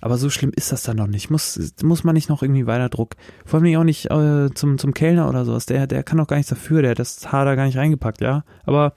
[0.03, 1.31] Aber so schlimm ist das dann noch nicht.
[1.31, 3.16] Muss, muss man nicht noch irgendwie weiter Druck.
[3.44, 5.66] Vor allem auch nicht äh, zum, zum Kellner oder sowas.
[5.66, 6.81] Der, der kann doch gar nichts dafür.
[6.81, 8.44] Der hat das Haar da gar nicht reingepackt, ja.
[8.64, 8.94] Aber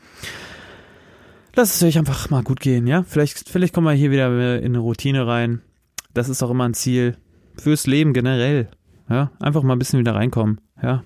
[1.55, 3.03] lasst es euch einfach mal gut gehen, ja.
[3.03, 5.61] Vielleicht, vielleicht kommen wir hier wieder in eine Routine rein.
[6.13, 7.17] Das ist auch immer ein Ziel.
[7.57, 8.69] Fürs Leben generell.
[9.09, 10.61] Ja, einfach mal ein bisschen wieder reinkommen.
[10.83, 11.03] Ja,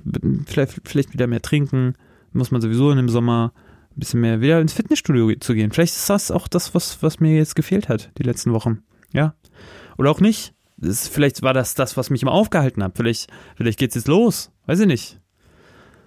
[0.47, 1.93] vielleicht, vielleicht wieder mehr trinken,
[2.33, 3.53] muss man sowieso in dem Sommer
[3.91, 5.71] ein bisschen mehr wieder ins Fitnessstudio zu gehen.
[5.71, 8.83] Vielleicht ist das auch das, was, was mir jetzt gefehlt hat, die letzten Wochen.
[9.13, 9.35] Ja.
[9.97, 10.53] Oder auch nicht.
[10.77, 12.97] Das, vielleicht war das das, was mich immer aufgehalten hat.
[12.97, 14.51] Vielleicht, vielleicht geht's jetzt los.
[14.65, 15.19] Weiß ich nicht.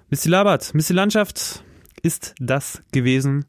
[0.09, 1.63] Misty Labert, Misty Landschaft
[2.03, 3.45] ist das gewesen.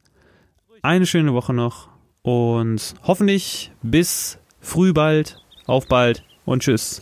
[0.83, 1.89] Eine schöne Woche noch
[2.21, 7.01] und hoffentlich bis früh bald, auf bald und tschüss.